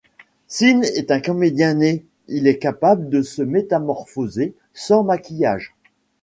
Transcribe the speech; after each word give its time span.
Sean 0.47 0.81
est 0.81 1.11
un 1.11 1.21
comédien-né, 1.21 2.03
il 2.27 2.47
est 2.47 2.57
capable 2.57 3.07
de 3.11 3.21
se 3.21 3.43
métamorphoser 3.43 4.55
sans 4.73 5.03
maquillage. 5.03 5.75